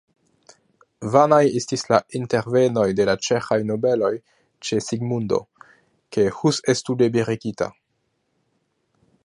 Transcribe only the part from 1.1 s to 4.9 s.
Vanaj estis la intervenoj de la ĉeĥaj nobeloj ĉe